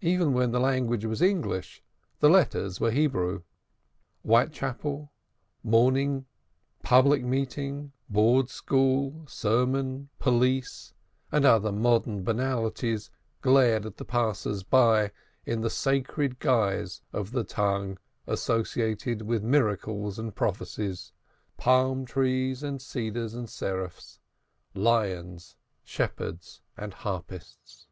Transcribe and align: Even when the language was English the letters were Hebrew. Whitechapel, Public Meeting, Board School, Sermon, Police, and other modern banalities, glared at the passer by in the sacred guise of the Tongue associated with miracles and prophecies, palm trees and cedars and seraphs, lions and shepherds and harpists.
Even 0.00 0.32
when 0.32 0.50
the 0.50 0.58
language 0.58 1.04
was 1.04 1.22
English 1.22 1.80
the 2.18 2.28
letters 2.28 2.80
were 2.80 2.90
Hebrew. 2.90 3.44
Whitechapel, 4.22 5.12
Public 6.82 7.22
Meeting, 7.24 7.92
Board 8.08 8.48
School, 8.50 9.24
Sermon, 9.28 10.08
Police, 10.18 10.92
and 11.30 11.44
other 11.44 11.70
modern 11.70 12.24
banalities, 12.24 13.10
glared 13.42 13.86
at 13.86 13.96
the 13.96 14.04
passer 14.04 14.56
by 14.68 15.12
in 15.46 15.60
the 15.60 15.70
sacred 15.70 16.40
guise 16.40 17.00
of 17.12 17.30
the 17.30 17.44
Tongue 17.44 17.98
associated 18.26 19.22
with 19.22 19.44
miracles 19.44 20.18
and 20.18 20.34
prophecies, 20.34 21.12
palm 21.58 22.04
trees 22.04 22.64
and 22.64 22.82
cedars 22.82 23.34
and 23.34 23.48
seraphs, 23.48 24.18
lions 24.74 25.54
and 25.84 25.88
shepherds 25.88 26.60
and 26.76 26.92
harpists. 26.92 27.86